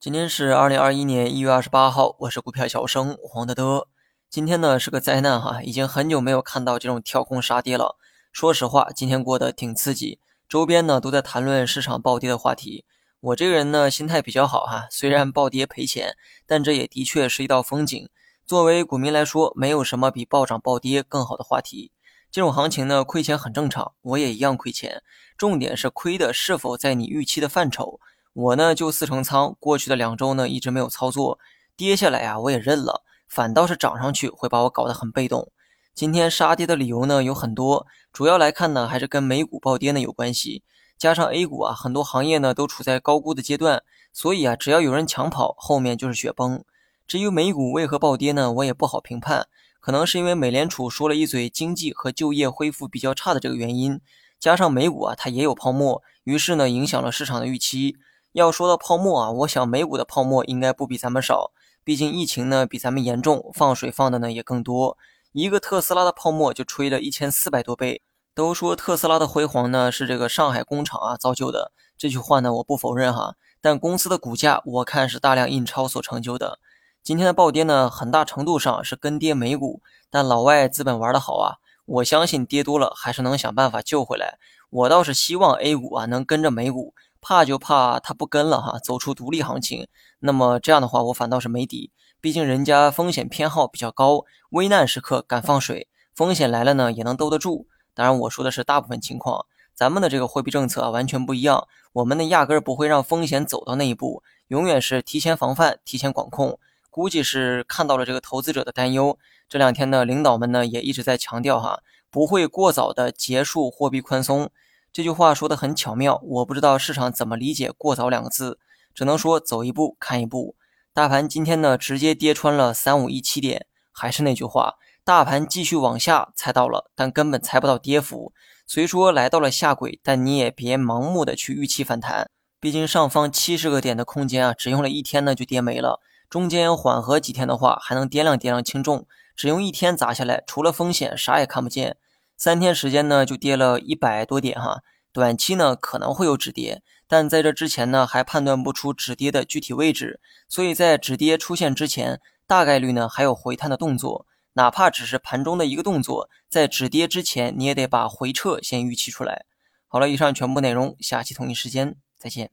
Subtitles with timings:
[0.00, 3.86] 今天是二零二一年一月二十八号，我是股票小生黄德德。
[4.30, 7.98] 今天呢是个灾难哈，已经很久没有看到这种跳空杀跌了。
[8.32, 10.18] 说实话，今天过得挺刺激，
[10.48, 12.86] 周边呢都在谈论市场暴跌的话题。
[13.20, 18.08] 我这个人呢心态比较好哈，虽然暴跌赔钱，但这也的确是一道风景。
[18.46, 21.92] 作为股民来说，没有什么比暴涨暴跌更好的话题。
[22.30, 25.02] 这种行情呢亏钱很正常，我也一样亏钱。
[25.36, 28.00] 重点是亏的是否在你预期的范畴。
[28.32, 31.38] 我呢就四成仓，过去的两周呢一直没有操作，
[31.76, 35.50] 跌下来啊我也认了，反倒是涨上去会把我搞得很被动。
[35.94, 40.62] 今天杀跌的理由呢有很多，主要来看呢还是跟美股暴跌呢有关系，
[40.96, 43.82] 加上 A 股啊很多行业呢都处在高估的阶段，
[44.12, 46.64] 所以啊只要有人抢跑，后面就是雪崩。
[47.08, 49.48] 至于美股为何暴跌呢，我也不好评判，
[49.80, 54.00] 可能是因为美联储说了一嘴经济和就业恢复比较差的这个原因，
[54.38, 57.96] 加上美股啊它也有泡沫，于是呢影响了市场的预期。
[58.32, 61.50] 要说到泡沫啊，我想美股的泡沫应该不比咱们少，
[61.82, 64.96] 毕竟疫情呢比咱们严重，放水放的呢也更多。
[65.32, 68.02] 一个特斯拉的泡沫就吹了一千四百多倍。
[68.32, 76.60] 都说特斯拉的辉煌呢是这个上海工厂啊造就的，这句话呢我不否认哈，但公司的股价我看是大量印钞所成就的。
[77.02, 84.38] 今天的暴跌呢，很大程度上是跟跌美股，但老外资本玩的好啊，我相信跌多了还是能想办法救回来。
[84.70, 86.94] 我倒是希望 A 股啊能跟着美股。
[87.20, 89.86] 怕就怕他不跟了哈，走出独立行情。
[90.20, 91.90] 那么这样的话，我反倒是没底。
[92.20, 97.66] 毕竟人家风险偏好比较高，危难时刻敢放水，风险来了呢也能兜得住。
[97.94, 101.66] 当然我说的是大部分情况，咱们的这个货币政策啊完全不一样。
[101.92, 106.58] 我们呢压根儿不会让风险走到那一步，永远是提前防范、提前管控。
[106.90, 114.50] 估计是看到了这个投资者的担忧，这两天呢领导们呢也一直在强调哈，不会过早的结束货币宽松。
[114.92, 118.58] 这句话说的很巧妙，我不知道市场怎么理解“过早”两个字，
[118.92, 120.56] 只能说走一步看一步。
[120.92, 124.74] 大盘今天呢，直接跌穿了三五一七点，还是那句话，
[125.04, 128.32] 大盘继续往下猜到了，但根本猜不到跌幅。
[128.66, 132.28] 虽说来到了下轨，但你也别盲目的去预期反弹，
[132.58, 136.00] 毕竟上方七十个点的空间啊，只用了一天呢就跌没了。
[136.28, 141.96] 中间缓和几天的话，还能掂量掂量轻重，只用一天砸下来，除了风险啥也看不见。
[142.40, 144.80] 三天时间呢，就跌了一百多点哈。
[145.12, 154.24] 短期呢可能会有止跌，但在这之前呢还判断不出止跌的具体位置，所以在止跌出现之前，大概率呢还有回探的动作。
[154.54, 159.44] 哪怕只是盘中的一个动作，在止跌之前，你也得把回撤先预期出来。
[159.86, 162.50] 好了，以上全部内容，下期同一时间再见。